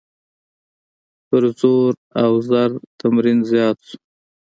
پر 1.27 1.43
زور 1.59 1.93
او 2.21 2.33
زر 2.49 2.71
تمرکز 2.99 3.43
زیات 3.51 3.77
شو. 3.87 3.97